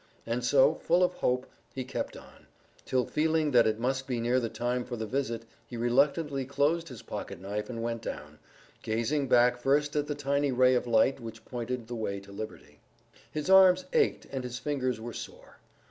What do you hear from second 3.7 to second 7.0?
must be near the time for the visit, he reluctantly closed